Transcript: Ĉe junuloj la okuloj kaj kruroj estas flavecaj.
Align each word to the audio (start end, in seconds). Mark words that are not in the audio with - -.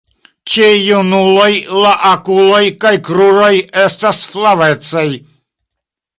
Ĉe 0.51 0.69
junuloj 0.85 1.49
la 1.83 1.91
okuloj 2.13 2.63
kaj 2.87 2.95
kruroj 3.11 3.51
estas 3.85 4.25
flavecaj. 4.35 5.07